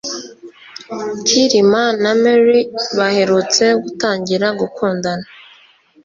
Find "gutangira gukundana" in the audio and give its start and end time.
3.83-5.25